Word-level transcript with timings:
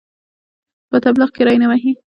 په 0.89 0.97
تبلیغ 1.05 1.29
کې 1.35 1.41
ری 1.47 1.53
ونه 1.57 1.67
وهي. 1.69 1.91